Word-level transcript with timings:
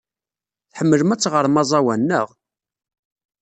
Tḥemmlem 0.71 1.13
ad 1.13 1.19
teɣrem 1.21 1.61
aẓawan, 1.61 2.01
naɣ? 2.07 2.27